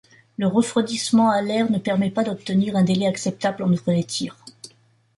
Le 0.39 0.47
refroidissement 0.47 1.29
à 1.29 1.43
l'air 1.43 1.69
ne 1.69 1.77
permet 1.77 2.09
pas 2.09 2.23
d'obtenir 2.23 2.75
un 2.75 2.81
délai 2.81 3.05
acceptable 3.05 3.61
entre 3.61 3.91
les 3.91 4.03
tirs. 4.03 4.43